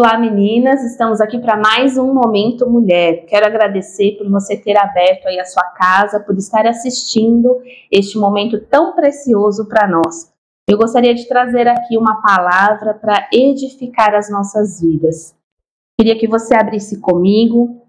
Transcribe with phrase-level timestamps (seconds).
[0.00, 3.26] Olá meninas, estamos aqui para mais um Momento Mulher.
[3.26, 7.60] Quero agradecer por você ter aberto aí a sua casa, por estar assistindo
[7.92, 10.32] este momento tão precioso para nós.
[10.66, 15.36] Eu gostaria de trazer aqui uma palavra para edificar as nossas vidas.
[15.98, 17.82] Queria que você abrisse comigo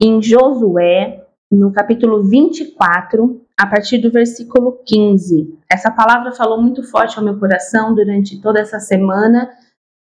[0.00, 5.58] em Josué, no capítulo 24, a partir do versículo 15.
[5.70, 9.50] Essa palavra falou muito forte ao meu coração durante toda essa semana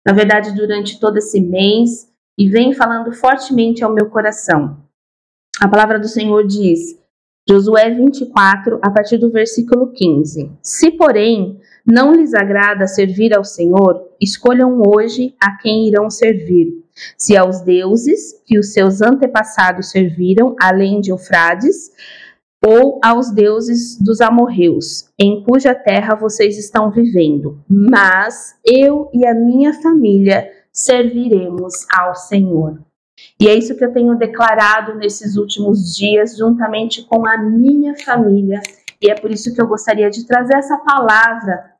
[0.06, 4.78] na verdade, durante todo esse mês, e vem falando fortemente ao meu coração.
[5.60, 6.98] A palavra do Senhor diz,
[7.48, 14.08] Josué 24, a partir do versículo 15: Se, porém, não lhes agrada servir ao Senhor,
[14.20, 16.68] escolham hoje a quem irão servir.
[17.16, 21.90] Se aos deuses que os seus antepassados serviram, além de Eufrades,
[22.64, 27.58] ou aos deuses dos amorreus, em cuja terra vocês estão vivendo.
[27.68, 32.78] Mas eu e a minha família serviremos ao Senhor.
[33.38, 38.60] E é isso que eu tenho declarado nesses últimos dias, juntamente com a minha família.
[39.00, 41.70] E é por isso que eu gostaria de trazer essa palavra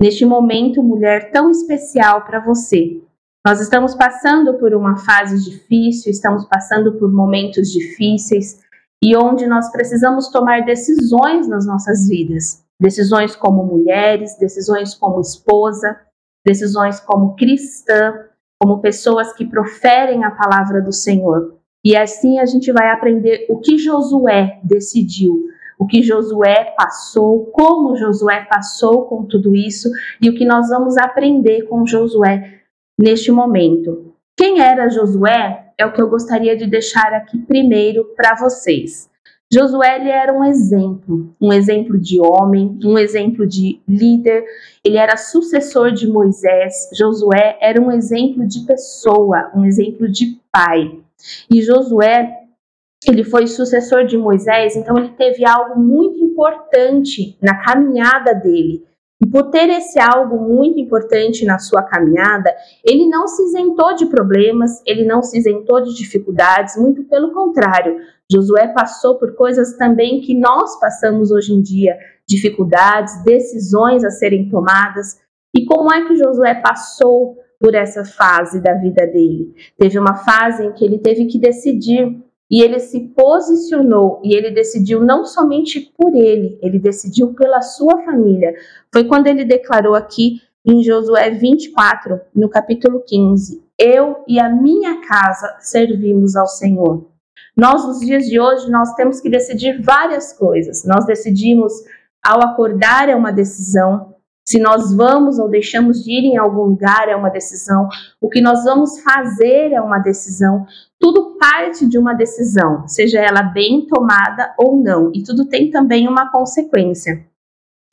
[0.00, 3.00] neste momento, mulher, tão especial para você.
[3.46, 8.60] Nós estamos passando por uma fase difícil, estamos passando por momentos difíceis
[9.02, 12.64] e onde nós precisamos tomar decisões nas nossas vidas.
[12.80, 15.98] Decisões como mulheres, decisões como esposa,
[16.46, 18.14] decisões como cristã,
[18.60, 21.58] como pessoas que proferem a palavra do Senhor.
[21.84, 25.44] E assim a gente vai aprender o que Josué decidiu,
[25.78, 29.88] o que Josué passou, como Josué passou com tudo isso
[30.20, 32.62] e o que nós vamos aprender com Josué
[32.98, 34.12] neste momento.
[34.36, 35.67] Quem era Josué?
[35.78, 39.08] É o que eu gostaria de deixar aqui primeiro para vocês.
[39.50, 44.44] Josué era um exemplo, um exemplo de homem, um exemplo de líder.
[44.84, 46.90] Ele era sucessor de Moisés.
[46.92, 51.00] Josué era um exemplo de pessoa, um exemplo de pai.
[51.50, 52.30] E Josué,
[53.06, 58.84] ele foi sucessor de Moisés, então ele teve algo muito importante na caminhada dele.
[59.20, 64.06] E por ter esse algo muito importante na sua caminhada, ele não se isentou de
[64.06, 67.96] problemas, ele não se isentou de dificuldades, muito pelo contrário.
[68.30, 71.98] Josué passou por coisas também que nós passamos hoje em dia,
[72.28, 75.18] dificuldades, decisões a serem tomadas.
[75.56, 79.52] E como é que Josué passou por essa fase da vida dele?
[79.76, 84.50] Teve uma fase em que ele teve que decidir e ele se posicionou e ele
[84.50, 88.54] decidiu não somente por ele, ele decidiu pela sua família.
[88.92, 95.00] Foi quando ele declarou aqui em Josué 24, no capítulo 15: Eu e a minha
[95.06, 97.06] casa servimos ao Senhor.
[97.56, 100.84] Nós, nos dias de hoje, nós temos que decidir várias coisas.
[100.84, 101.72] Nós decidimos,
[102.24, 104.14] ao acordar, é uma decisão.
[104.48, 107.86] Se nós vamos ou deixamos de ir em algum lugar é uma decisão.
[108.18, 110.66] O que nós vamos fazer é uma decisão.
[110.98, 116.08] Tudo parte de uma decisão, seja ela bem tomada ou não, e tudo tem também
[116.08, 117.26] uma consequência.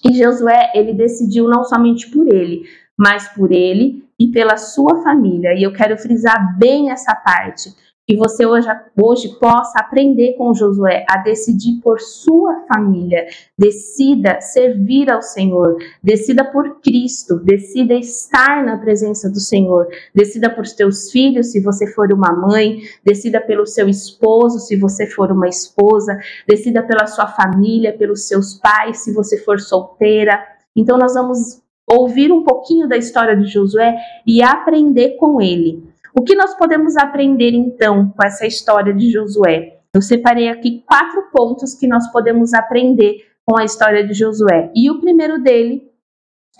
[0.06, 2.64] E Josué, ele decidiu não somente por ele,
[2.98, 5.54] mas por ele e pela sua família.
[5.54, 7.76] E eu quero frisar bem essa parte
[8.08, 13.26] que você hoje, hoje possa aprender com Josué a decidir por sua família.
[13.58, 15.78] Decida servir ao Senhor.
[16.04, 17.40] Decida por Cristo.
[17.40, 19.88] Decida estar na presença do Senhor.
[20.14, 22.82] Decida por seus filhos, se você for uma mãe.
[23.04, 26.20] Decida pelo seu esposo, se você for uma esposa.
[26.48, 30.40] Decida pela sua família, pelos seus pais, se você for solteira.
[30.76, 33.96] Então, nós vamos ouvir um pouquinho da história de Josué
[34.28, 35.95] e aprender com ele.
[36.18, 39.80] O que nós podemos aprender então com essa história de Josué?
[39.94, 44.72] Eu separei aqui quatro pontos que nós podemos aprender com a história de Josué.
[44.74, 45.92] E o primeiro dele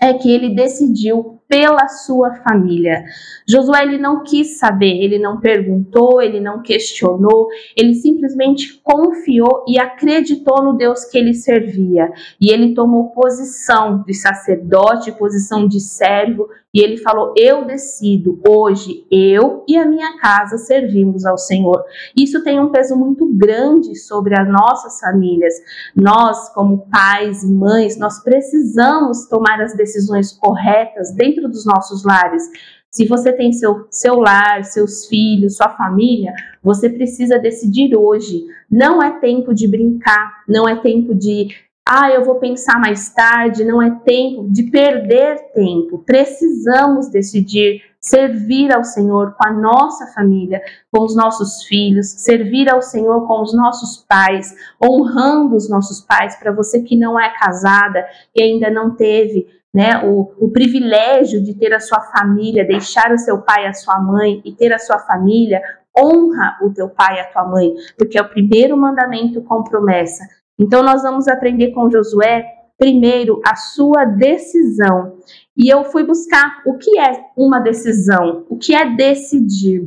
[0.00, 3.04] é que ele decidiu pela sua família.
[3.48, 9.78] Josué ele não quis saber, ele não perguntou, ele não questionou, ele simplesmente confiou e
[9.78, 12.10] acreditou no Deus que ele servia.
[12.40, 19.06] E ele tomou posição de sacerdote, posição de servo, e ele falou: Eu decido, hoje
[19.10, 21.82] eu e a minha casa servimos ao Senhor.
[22.14, 25.54] Isso tem um peso muito grande sobre as nossas famílias.
[25.96, 32.04] Nós, como pais e mães, nós precisamos tomar as decisões corretas dentro dentro dos nossos
[32.04, 32.42] lares.
[32.90, 38.46] Se você tem seu, seu lar, seus filhos, sua família, você precisa decidir hoje.
[38.70, 41.48] Não é tempo de brincar, não é tempo de
[41.88, 46.02] ah, eu vou pensar mais tarde, não é tempo de perder tempo.
[46.04, 50.60] Precisamos decidir servir ao Senhor com a nossa família,
[50.90, 54.52] com os nossos filhos, servir ao Senhor com os nossos pais,
[54.82, 56.34] honrando os nossos pais.
[56.36, 58.04] Para você que não é casada
[58.34, 63.18] e ainda não teve né, o, o privilégio de ter a sua família, deixar o
[63.18, 65.60] seu pai a sua mãe e ter a sua família,
[65.94, 70.24] honra o teu pai e a tua mãe, porque é o primeiro mandamento com promessa.
[70.58, 72.42] Então nós vamos aprender com Josué
[72.78, 75.18] primeiro a sua decisão.
[75.54, 79.86] E eu fui buscar o que é uma decisão, o que é decidir.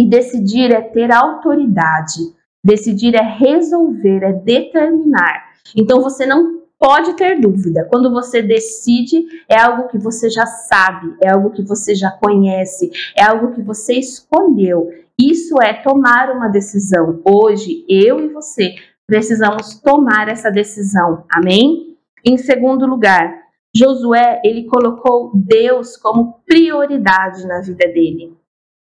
[0.00, 5.50] E decidir é ter autoridade, decidir é resolver, é determinar.
[5.76, 7.86] Então você não pode ter dúvida.
[7.88, 12.90] Quando você decide, é algo que você já sabe, é algo que você já conhece,
[13.16, 14.90] é algo que você escolheu.
[15.16, 17.22] Isso é tomar uma decisão.
[17.24, 18.74] Hoje, eu e você
[19.06, 21.24] precisamos tomar essa decisão.
[21.32, 21.96] Amém?
[22.24, 23.32] Em segundo lugar,
[23.74, 28.36] Josué, ele colocou Deus como prioridade na vida dele.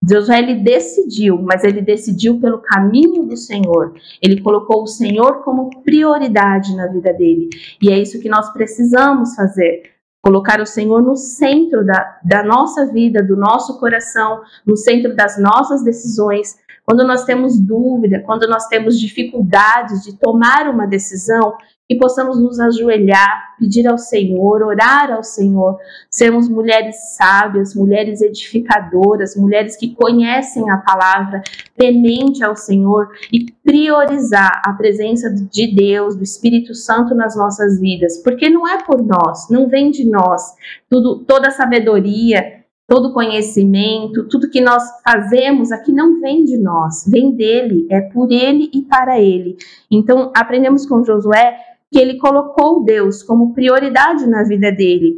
[0.08, 3.94] Josué ele decidiu, mas ele decidiu pelo caminho do Senhor.
[4.22, 7.50] Ele colocou o Senhor como prioridade na vida dele.
[7.82, 9.82] E é isso que nós precisamos fazer.
[10.22, 15.40] Colocar o Senhor no centro da, da nossa vida, do nosso coração, no centro das
[15.40, 21.54] nossas decisões, quando nós temos dúvida, quando nós temos dificuldades de tomar uma decisão,
[21.88, 25.78] que possamos nos ajoelhar, pedir ao Senhor, orar ao Senhor,
[26.10, 31.42] sermos mulheres sábias, mulheres edificadoras, mulheres que conhecem a palavra,
[31.74, 38.18] temente ao Senhor e priorizar a presença de Deus, do Espírito Santo nas nossas vidas,
[38.22, 40.42] porque não é por nós, não vem de nós,
[40.90, 47.06] tudo, toda a sabedoria, todo conhecimento, tudo que nós fazemos aqui não vem de nós,
[47.06, 49.56] vem dele, é por ele e para ele.
[49.90, 55.16] Então, aprendemos com Josué que ele colocou Deus como prioridade na vida dele.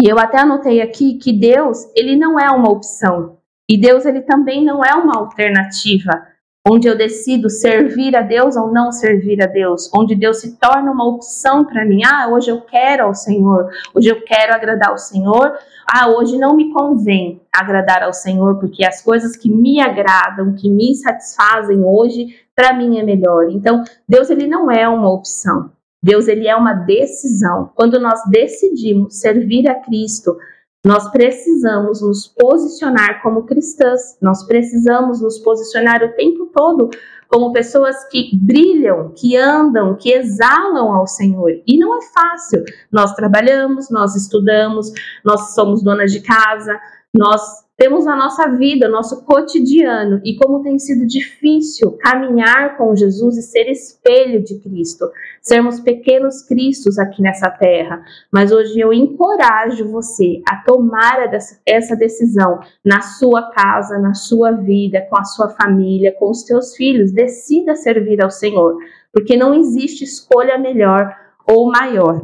[0.00, 3.38] E eu até anotei aqui que Deus, ele não é uma opção.
[3.68, 6.26] E Deus, ele também não é uma alternativa
[6.68, 10.90] onde eu decido servir a Deus ou não servir a Deus, onde Deus se torna
[10.90, 12.02] uma opção para mim.
[12.04, 15.56] Ah, hoje eu quero ao Senhor, hoje eu quero agradar ao Senhor.
[15.90, 20.68] Ah, hoje não me convém agradar ao Senhor, porque as coisas que me agradam, que
[20.68, 23.50] me satisfazem hoje, para mim é melhor.
[23.50, 25.72] Então, Deus ele não é uma opção.
[26.02, 27.70] Deus ele é uma decisão.
[27.74, 30.36] Quando nós decidimos servir a Cristo,
[30.84, 36.88] nós precisamos nos posicionar como cristãs, nós precisamos nos posicionar o tempo todo
[37.28, 41.50] como pessoas que brilham, que andam, que exalam ao Senhor.
[41.64, 42.64] E não é fácil.
[42.90, 44.90] Nós trabalhamos, nós estudamos,
[45.24, 46.80] nós somos donas de casa,
[47.14, 53.38] nós temos a nossa vida, nosso cotidiano e como tem sido difícil caminhar com Jesus
[53.38, 55.10] e ser espelho de Cristo,
[55.40, 58.04] sermos pequenos Cristos aqui nessa terra.
[58.30, 61.30] Mas hoje eu encorajo você a tomar
[61.64, 66.76] essa decisão na sua casa, na sua vida, com a sua família, com os teus
[66.76, 67.12] filhos.
[67.12, 68.76] Decida servir ao Senhor,
[69.10, 71.16] porque não existe escolha melhor
[71.48, 72.20] ou maior.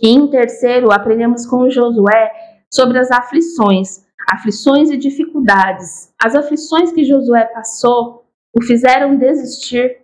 [0.00, 2.30] E em terceiro, aprendemos com Josué
[2.70, 6.12] sobre as aflições aflições e dificuldades.
[6.20, 8.24] As aflições que Josué passou
[8.56, 9.98] o fizeram desistir.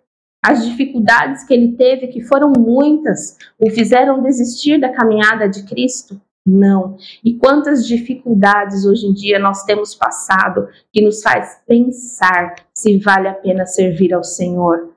[0.44, 6.20] As dificuldades que ele teve, que foram muitas, o fizeram desistir da caminhada de Cristo?
[6.46, 6.96] Não.
[7.24, 13.26] E quantas dificuldades hoje em dia nós temos passado que nos faz pensar se vale
[13.26, 14.95] a pena servir ao Senhor?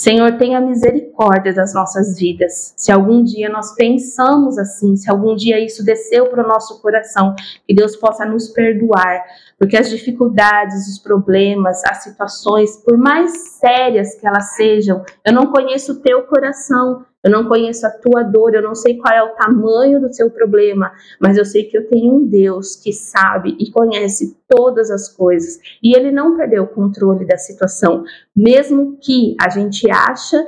[0.00, 2.72] Senhor, tenha misericórdia das nossas vidas.
[2.76, 7.34] Se algum dia nós pensamos assim, se algum dia isso desceu para o nosso coração,
[7.66, 9.24] que Deus possa nos perdoar,
[9.58, 15.48] porque as dificuldades, os problemas, as situações, por mais sérias que elas sejam, eu não
[15.48, 19.22] conheço o teu coração, eu não conheço a tua dor, eu não sei qual é
[19.22, 23.56] o tamanho do seu problema, mas eu sei que eu tenho um Deus que sabe
[23.58, 25.58] e conhece todas as coisas.
[25.82, 30.46] E ele não perdeu o controle da situação, mesmo que a gente acha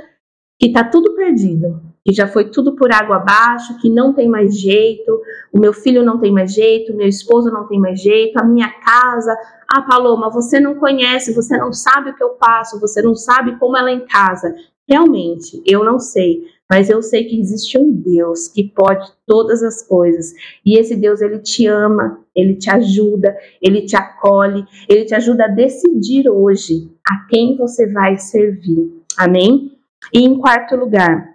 [0.59, 4.59] que está tudo perdido, que já foi tudo por água abaixo, que não tem mais
[4.59, 5.21] jeito,
[5.53, 8.71] o meu filho não tem mais jeito, meu esposo não tem mais jeito, a minha
[8.81, 9.35] casa.
[9.69, 13.59] Ah, Paloma, você não conhece, você não sabe o que eu passo, você não sabe
[13.59, 14.55] como ela é em casa.
[14.89, 19.83] Realmente, eu não sei, mas eu sei que existe um Deus que pode todas as
[19.83, 20.33] coisas.
[20.65, 25.47] E esse Deus, ele te ama, ele te ajuda, ele te acolhe, ele te ajuda
[25.47, 28.89] a decidir hoje a quem você vai servir.
[29.19, 29.73] Amém?
[30.15, 31.35] E em quarto lugar,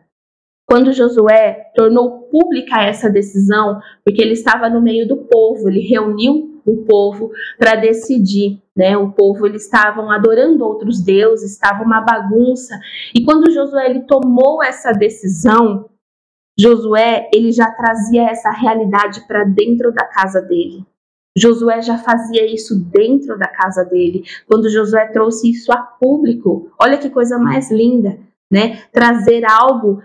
[0.65, 6.54] quando Josué tornou pública essa decisão, porque ele estava no meio do povo, ele reuniu
[6.65, 8.97] o povo para decidir, né?
[8.97, 12.77] O povo eles estavam adorando outros deuses, estava uma bagunça.
[13.13, 15.89] E quando Josué ele tomou essa decisão,
[16.57, 20.85] Josué ele já trazia essa realidade para dentro da casa dele.
[21.37, 26.71] Josué já fazia isso dentro da casa dele, quando Josué trouxe isso a público.
[26.79, 28.17] Olha que coisa mais linda,
[28.49, 28.83] né?
[28.93, 30.01] Trazer algo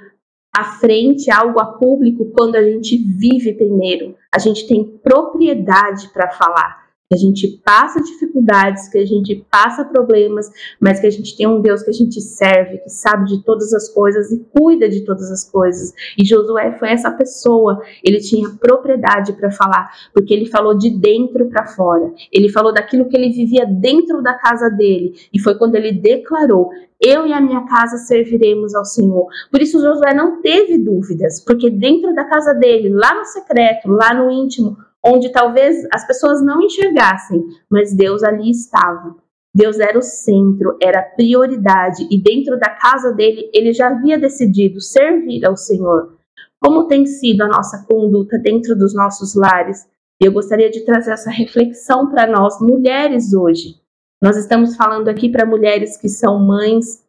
[0.52, 4.16] à frente, algo a público, quando a gente vive primeiro.
[4.34, 9.84] A gente tem propriedade para falar que a gente passa dificuldades, que a gente passa
[9.84, 10.48] problemas,
[10.78, 13.74] mas que a gente tem um Deus que a gente serve, que sabe de todas
[13.74, 15.92] as coisas e cuida de todas as coisas.
[16.16, 21.48] E Josué foi essa pessoa, ele tinha propriedade para falar, porque ele falou de dentro
[21.48, 22.12] para fora.
[22.32, 26.70] Ele falou daquilo que ele vivia dentro da casa dele, e foi quando ele declarou:
[27.00, 29.26] eu e a minha casa serviremos ao Senhor.
[29.50, 34.14] Por isso Josué não teve dúvidas, porque dentro da casa dele, lá no secreto, lá
[34.14, 39.16] no íntimo, onde talvez as pessoas não enxergassem, mas Deus ali estava.
[39.54, 44.18] Deus era o centro, era a prioridade, e dentro da casa dele, ele já havia
[44.18, 46.16] decidido servir ao Senhor.
[46.60, 49.88] Como tem sido a nossa conduta dentro dos nossos lares?
[50.20, 53.80] Eu gostaria de trazer essa reflexão para nós, mulheres, hoje.
[54.22, 57.02] Nós estamos falando aqui para mulheres que são mães,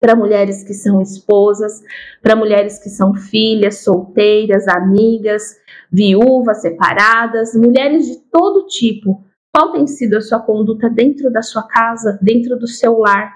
[0.00, 1.80] para mulheres que são esposas,
[2.20, 5.59] para mulheres que são filhas, solteiras, amigas,
[5.90, 9.24] viúvas, separadas, mulheres de todo tipo.
[9.52, 13.32] Qual tem sido a sua conduta dentro da sua casa, dentro do seu lar?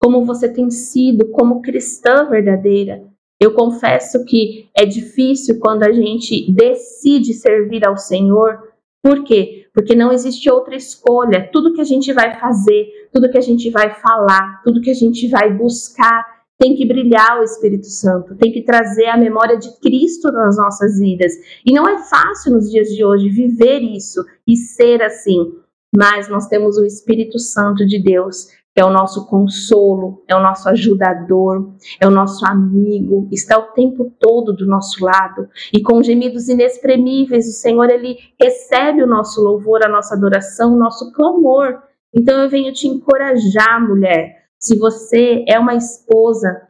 [0.00, 3.02] Como você tem sido como cristã verdadeira?
[3.40, 8.58] Eu confesso que é difícil quando a gente decide servir ao Senhor.
[9.02, 9.66] Por quê?
[9.72, 11.48] Porque não existe outra escolha.
[11.52, 14.94] Tudo que a gente vai fazer, tudo que a gente vai falar, tudo que a
[14.94, 16.24] gente vai buscar,
[16.58, 20.98] tem que brilhar o Espírito Santo, tem que trazer a memória de Cristo nas nossas
[20.98, 21.32] vidas.
[21.64, 25.54] E não é fácil nos dias de hoje viver isso e ser assim,
[25.94, 30.42] mas nós temos o Espírito Santo de Deus, que é o nosso consolo, é o
[30.42, 35.48] nosso ajudador, é o nosso amigo, está o tempo todo do nosso lado.
[35.72, 40.78] E com gemidos inexprimíveis, o Senhor ele recebe o nosso louvor, a nossa adoração, o
[40.78, 41.82] nosso clamor.
[42.12, 46.68] Então eu venho te encorajar, mulher, se você é uma esposa,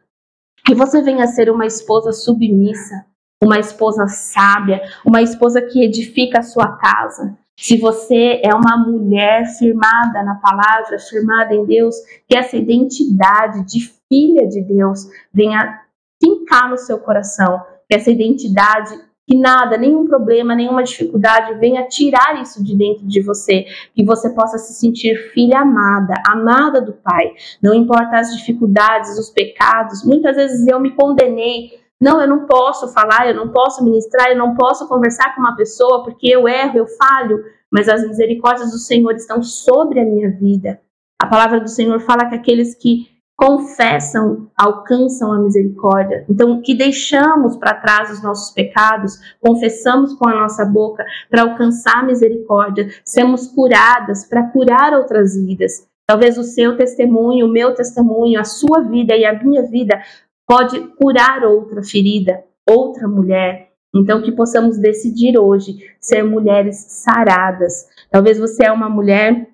[0.65, 3.05] que você venha ser uma esposa submissa,
[3.43, 7.37] uma esposa sábia, uma esposa que edifica a sua casa.
[7.57, 11.95] Se você é uma mulher firmada na palavra, firmada em Deus,
[12.27, 15.81] que essa identidade de filha de Deus venha
[16.21, 22.41] fincar no seu coração, que essa identidade que nada, nenhum problema, nenhuma dificuldade venha tirar
[22.41, 27.33] isso de dentro de você, que você possa se sentir filha amada, amada do Pai.
[27.61, 30.03] Não importa as dificuldades, os pecados.
[30.03, 31.79] Muitas vezes eu me condenei.
[32.01, 35.55] Não, eu não posso falar, eu não posso ministrar, eu não posso conversar com uma
[35.55, 40.31] pessoa porque eu erro, eu falho, mas as misericórdias do Senhor estão sobre a minha
[40.31, 40.81] vida.
[41.21, 43.08] A palavra do Senhor fala que aqueles que
[43.39, 46.25] confessam, alcançam a misericórdia.
[46.29, 51.99] Então, que deixamos para trás os nossos pecados, confessamos com a nossa boca para alcançar
[51.99, 55.87] a misericórdia, sermos curadas para curar outras vidas.
[56.05, 60.01] Talvez o seu testemunho, o meu testemunho, a sua vida e a minha vida
[60.45, 63.69] pode curar outra ferida, outra mulher.
[63.95, 67.87] Então, que possamos decidir hoje ser mulheres saradas.
[68.11, 69.48] Talvez você é uma mulher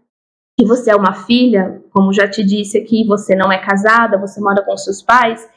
[0.58, 4.40] que você é uma filha, como já te disse aqui, você não é casada, você
[4.40, 5.48] mora com seus pais,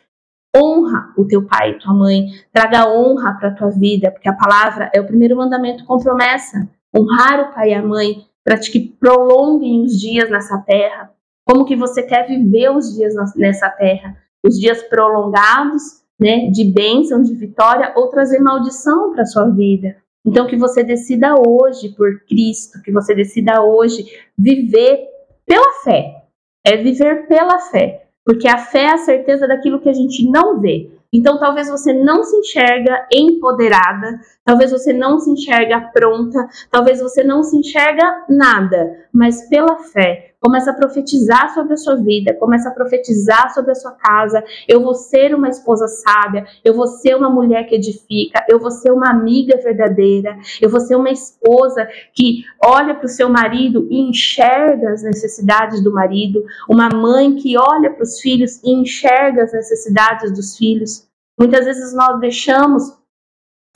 [0.56, 4.34] honra o teu pai e tua mãe, traga honra para a tua vida, porque a
[4.34, 6.68] palavra é o primeiro mandamento com promessa.
[6.96, 11.12] Honrar o pai e a mãe para que prolonguem os dias nessa terra.
[11.46, 14.16] Como que você quer viver os dias nessa terra?
[14.44, 19.96] Os dias prolongados, né, de bênção, de vitória, ou trazer maldição para sua vida.
[20.24, 24.04] Então, que você decida hoje por Cristo, que você decida hoje
[24.36, 25.06] viver
[25.46, 26.24] pela fé.
[26.66, 28.08] É viver pela fé.
[28.24, 30.90] Porque a fé é a certeza daquilo que a gente não vê.
[31.10, 37.24] Então, talvez você não se enxerga empoderada, talvez você não se enxerga pronta, talvez você
[37.24, 42.68] não se enxerga nada, mas pela fé, começa a profetizar sobre a sua vida, começa
[42.68, 44.42] a profetizar sobre a sua casa.
[44.66, 48.70] Eu vou ser uma esposa sábia, eu vou ser uma mulher que edifica, eu vou
[48.70, 53.86] ser uma amiga verdadeira, eu vou ser uma esposa que olha para o seu marido
[53.90, 59.44] e enxerga as necessidades do marido, uma mãe que olha para os filhos e enxerga
[59.44, 61.06] as necessidades dos filhos.
[61.38, 62.96] Muitas vezes nós deixamos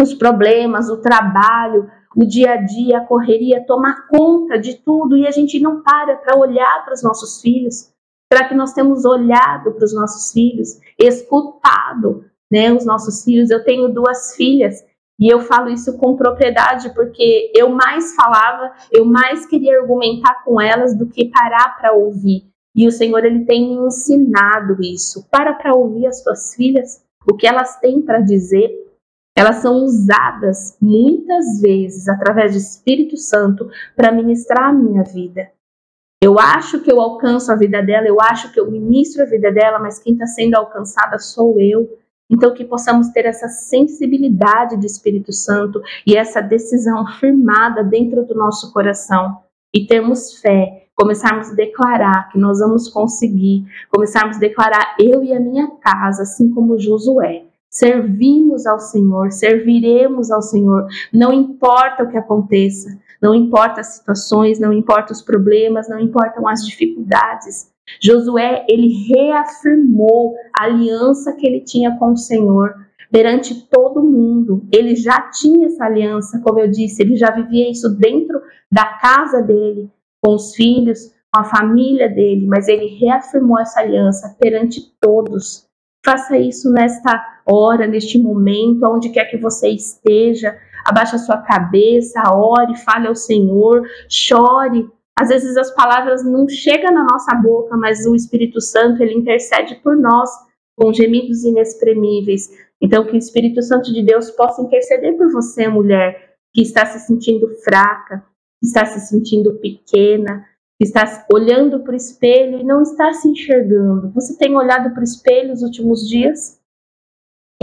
[0.00, 5.26] os problemas, o trabalho, o dia a dia, a correria tomar conta de tudo e
[5.26, 7.92] a gente não para para olhar para os nossos filhos.
[8.33, 13.50] Será que nós temos olhado para os nossos filhos, escutado né, os nossos filhos?
[13.50, 14.83] Eu tenho duas filhas
[15.21, 20.61] E eu falo isso com propriedade porque eu mais falava, eu mais queria argumentar com
[20.61, 22.50] elas do que parar para ouvir.
[22.75, 25.28] E o Senhor ele tem me ensinado isso.
[25.31, 28.71] Para para ouvir as tuas filhas, o que elas têm para dizer.
[29.36, 35.50] Elas são usadas muitas vezes através do Espírito Santo para ministrar a minha vida.
[36.22, 39.50] Eu acho que eu alcanço a vida dela, eu acho que eu ministro a vida
[39.50, 41.98] dela, mas quem está sendo alcançada sou eu.
[42.30, 48.34] Então, que possamos ter essa sensibilidade do Espírito Santo e essa decisão firmada dentro do
[48.34, 49.40] nosso coração
[49.74, 55.32] e termos fé, começarmos a declarar que nós vamos conseguir, começarmos a declarar eu e
[55.34, 57.46] a minha casa, assim como Josué.
[57.72, 64.60] Servimos ao Senhor, serviremos ao Senhor, não importa o que aconteça, não importa as situações,
[64.60, 67.72] não importa os problemas, não importam as dificuldades.
[67.98, 72.74] Josué, ele reafirmou a aliança que ele tinha com o Senhor
[73.10, 74.68] perante todo mundo.
[74.70, 78.38] Ele já tinha essa aliança, como eu disse, ele já vivia isso dentro
[78.70, 84.36] da casa dele, com os filhos, com a família dele, mas ele reafirmou essa aliança
[84.38, 85.71] perante todos.
[86.04, 92.21] Faça isso nesta hora, neste momento, onde quer que você esteja abaixe a sua cabeça,
[92.32, 94.88] ore, fale ao Senhor, chore.
[95.18, 99.76] Às vezes as palavras não chegam na nossa boca, mas o Espírito Santo ele intercede
[99.76, 100.30] por nós
[100.76, 102.50] com gemidos inexprimíveis.
[102.80, 106.99] Então que o Espírito Santo de Deus possa interceder por você, mulher, que está se
[107.06, 108.25] sentindo fraca,
[108.61, 113.28] que está se sentindo pequena, que está olhando para o espelho e não está se
[113.28, 114.10] enxergando.
[114.12, 116.60] Você tem olhado para o espelho nos últimos dias?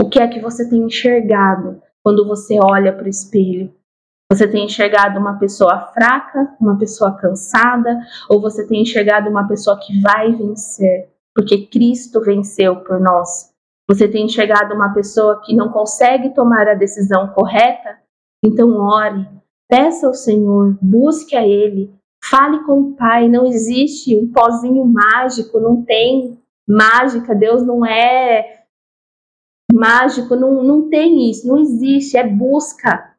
[0.00, 1.82] O que é que você tem enxergado?
[2.02, 3.72] quando você olha para o espelho?
[4.30, 7.98] Você tem enxergado uma pessoa fraca, uma pessoa cansada,
[8.28, 13.52] ou você tem enxergado uma pessoa que vai vencer, porque Cristo venceu por nós?
[13.88, 17.98] Você tem enxergado uma pessoa que não consegue tomar a decisão correta?
[18.44, 19.28] Então ore,
[19.68, 21.92] peça ao Senhor, busque a Ele,
[22.30, 23.28] fale com o Pai.
[23.28, 27.34] Não existe um pozinho mágico, não tem mágica.
[27.34, 28.60] Deus não é
[29.72, 33.10] mágico, não, não tem isso, não existe, é busca.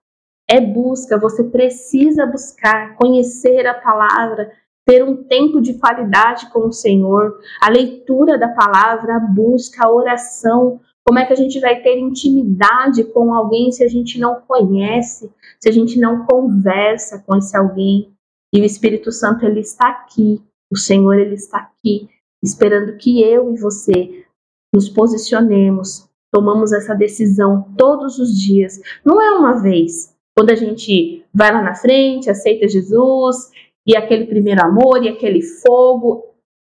[0.49, 4.51] É busca, você precisa buscar, conhecer a palavra,
[4.85, 9.89] ter um tempo de qualidade com o Senhor, a leitura da palavra, a busca, a
[9.89, 10.81] oração.
[11.05, 15.31] Como é que a gente vai ter intimidade com alguém se a gente não conhece,
[15.57, 18.10] se a gente não conversa com esse alguém?
[18.53, 22.09] E o Espírito Santo ele está aqui, o Senhor ele está aqui,
[22.43, 24.25] esperando que eu e você
[24.73, 28.79] nos posicionemos tomamos essa decisão todos os dias.
[29.05, 30.15] Não é uma vez.
[30.35, 33.51] Quando a gente vai lá na frente, aceita Jesus,
[33.85, 36.23] e aquele primeiro amor, e aquele fogo,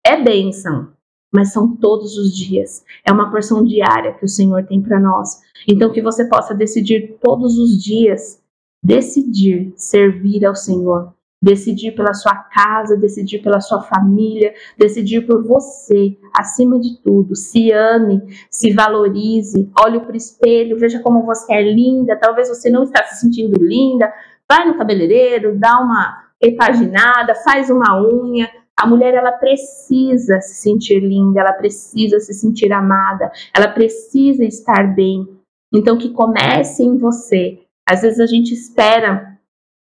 [0.06, 0.94] é bênção.
[1.32, 2.84] Mas são todos os dias.
[3.06, 5.42] É uma porção diária que o Senhor tem para nós.
[5.68, 8.42] Então, que você possa decidir todos os dias,
[8.84, 16.18] decidir servir ao Senhor decidir pela sua casa, decidir pela sua família, decidir por você,
[16.38, 17.36] acima de tudo.
[17.36, 22.18] Se ame, se valorize, olhe para o espelho, veja como você é linda.
[22.18, 24.12] Talvez você não está se sentindo linda.
[24.50, 28.50] Vai no cabeleireiro, dá uma repaginada, faz uma unha.
[28.78, 34.96] A mulher ela precisa se sentir linda, ela precisa se sentir amada, ela precisa estar
[34.96, 35.28] bem.
[35.74, 37.60] Então que comece em você.
[37.88, 39.29] Às vezes a gente espera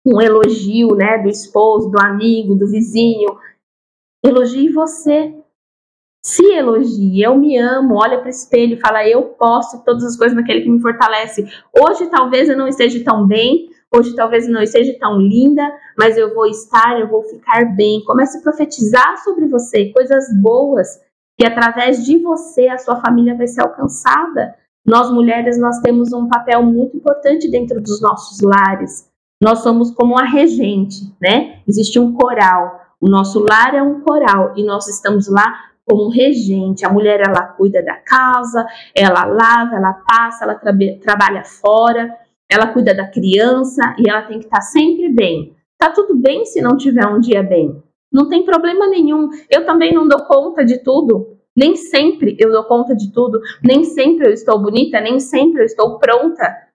[0.07, 3.37] um elogio, né, do esposo, do amigo, do vizinho.
[4.23, 5.35] Elogie você.
[6.25, 10.17] Se elogie, eu me amo, olha para o espelho e fala, eu posso todas as
[10.17, 11.45] coisas naquele que me fortalece.
[11.73, 15.63] Hoje talvez eu não esteja tão bem, hoje talvez eu não esteja tão linda,
[15.97, 18.03] mas eu vou estar, eu vou ficar bem.
[18.03, 21.01] Comece a profetizar sobre você coisas boas,
[21.39, 24.55] que através de você a sua família vai ser alcançada.
[24.85, 29.07] Nós mulheres, nós temos um papel muito importante dentro dos nossos lares
[29.39, 31.59] nós somos como a regente, né?
[31.67, 32.81] Existe um coral.
[32.99, 35.45] O nosso lar é um coral e nós estamos lá
[35.85, 36.85] como regente.
[36.85, 42.11] A mulher ela cuida da casa, ela lava, ela passa, ela tra trabalha fora,
[42.49, 45.55] ela cuida da criança e ela tem que estar tá sempre bem.
[45.77, 47.81] Tá tudo bem se não tiver um dia bem.
[48.11, 49.29] Não tem problema nenhum.
[49.49, 51.37] Eu também não dou conta de tudo.
[51.55, 53.39] Nem sempre eu dou conta de tudo.
[53.63, 56.66] Nem sempre eu estou bonita, nem sempre eu estou pronta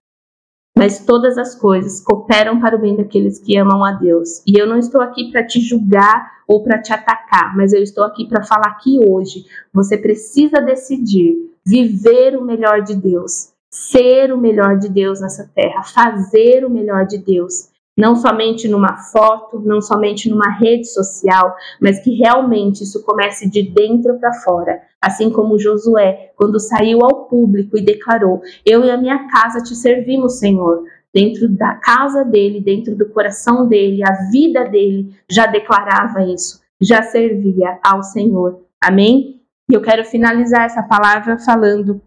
[0.77, 4.43] mas todas as coisas cooperam para o bem daqueles que amam a Deus.
[4.47, 8.05] E eu não estou aqui para te julgar ou para te atacar, mas eu estou
[8.05, 14.39] aqui para falar que hoje você precisa decidir viver o melhor de Deus, ser o
[14.39, 19.81] melhor de Deus nessa terra, fazer o melhor de Deus não somente numa foto, não
[19.81, 24.81] somente numa rede social, mas que realmente isso comece de dentro para fora.
[25.01, 29.75] Assim como Josué, quando saiu ao público e declarou: Eu e a minha casa te
[29.75, 30.85] servimos, Senhor.
[31.15, 37.03] dentro da casa dele, dentro do coração dele, a vida dele já declarava isso, já
[37.03, 38.63] servia ao Senhor.
[38.83, 39.43] Amém?
[39.71, 42.01] E eu quero finalizar essa palavra falando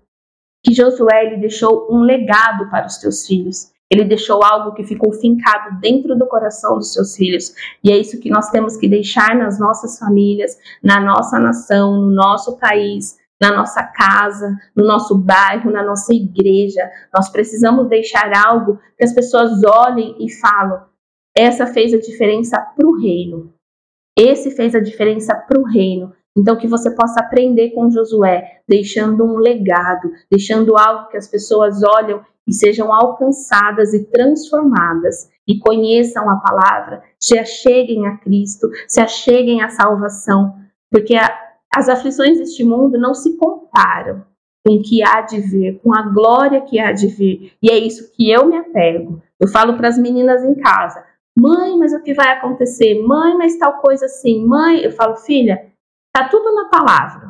[0.63, 3.71] que Josué ele deixou um legado para os teus filhos.
[3.91, 7.53] Ele deixou algo que ficou fincado dentro do coração dos seus filhos.
[7.83, 12.11] E é isso que nós temos que deixar nas nossas famílias, na nossa nação, no
[12.11, 16.89] nosso país, na nossa casa, no nosso bairro, na nossa igreja.
[17.13, 20.83] Nós precisamos deixar algo que as pessoas olhem e falam:
[21.35, 23.53] essa fez a diferença para o reino.
[24.17, 26.13] Esse fez a diferença para o reino.
[26.37, 31.81] Então, que você possa aprender com Josué, deixando um legado, deixando algo que as pessoas
[31.83, 38.99] olham e sejam alcançadas e transformadas e conheçam a palavra, se acheguem a Cristo, se
[38.99, 40.55] acheguem à salvação,
[40.91, 41.29] porque a,
[41.75, 44.23] as aflições deste mundo não se comparam
[44.65, 47.53] com o que há de vir, com a glória que há de vir.
[47.61, 49.21] E é isso que eu me apego.
[49.39, 51.05] Eu falo para as meninas em casa:
[51.37, 53.01] mãe, mas o que vai acontecer?
[53.05, 54.43] Mãe, mas tal coisa assim.
[54.45, 55.71] Mãe, eu falo, filha,
[56.11, 57.24] tá tudo na palavra.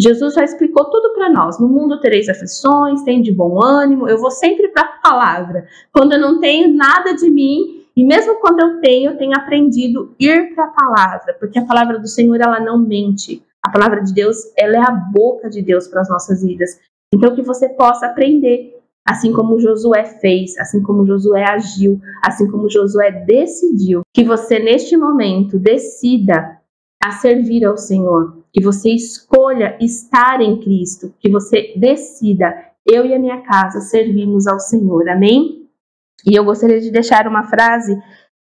[0.00, 1.58] Jesus já explicou tudo para nós.
[1.60, 4.08] No mundo tereis aflições, tem de bom ânimo.
[4.08, 5.66] Eu vou sempre para a palavra.
[5.92, 10.14] Quando eu não tenho nada de mim, e mesmo quando eu tenho, eu tenho aprendido
[10.18, 13.42] ir para a palavra, porque a palavra do Senhor ela não mente.
[13.62, 16.80] A palavra de Deus, ela é a boca de Deus para as nossas vidas.
[17.12, 18.76] Então que você possa aprender,
[19.06, 24.96] assim como Josué fez, assim como Josué agiu, assim como Josué decidiu, que você neste
[24.96, 26.58] momento decida
[27.04, 32.54] a servir ao Senhor, que você escolha estar em Cristo, que você decida,
[32.86, 35.08] eu e a minha casa servimos ao Senhor.
[35.08, 35.68] Amém?
[36.26, 37.96] E eu gostaria de deixar uma frase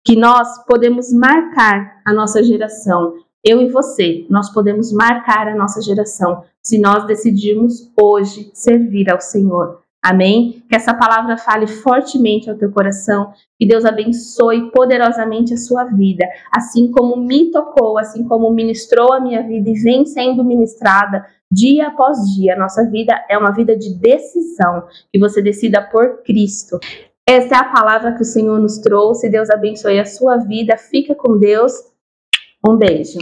[0.05, 5.81] que nós podemos marcar a nossa geração eu e você, nós podemos marcar a nossa
[5.81, 9.80] geração se nós decidirmos hoje servir ao Senhor.
[10.03, 10.63] Amém?
[10.69, 16.27] Que essa palavra fale fortemente ao teu coração, que Deus abençoe poderosamente a sua vida,
[16.51, 21.89] assim como me tocou, assim como ministrou a minha vida e vem sendo ministrada dia
[21.89, 22.57] após dia.
[22.57, 26.79] Nossa vida é uma vida de decisão, que você decida por Cristo.
[27.29, 29.29] Essa é a palavra que o Senhor nos trouxe.
[29.29, 30.77] Deus abençoe a sua vida.
[30.77, 31.73] Fica com Deus.
[32.67, 33.19] Um beijo.